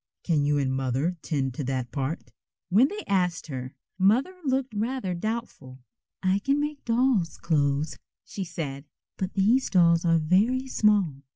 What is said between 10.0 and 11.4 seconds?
are very small.